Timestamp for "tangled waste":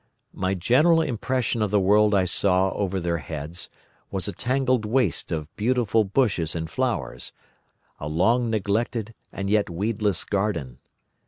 4.33-5.31